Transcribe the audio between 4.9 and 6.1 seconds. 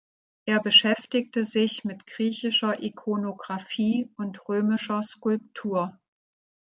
Skulptur.